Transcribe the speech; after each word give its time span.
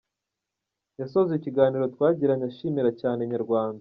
Yasoje 0.99 1.33
ikiganiro 1.35 1.83
twagiranye 1.93 2.45
ashimira 2.51 2.89
cyane 3.01 3.19
Inyarwanda. 3.23 3.69